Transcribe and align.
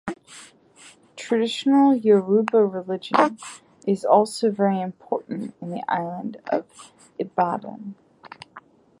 Traditional 1.15 1.93
yoruba 1.95 2.65
religion 2.65 3.37
is 3.85 4.03
also 4.03 4.49
very 4.49 4.81
important 4.81 5.53
in 5.61 5.69
the 5.69 5.75
city 5.87 6.39
of 6.51 6.91
Ibadan. 7.19 7.93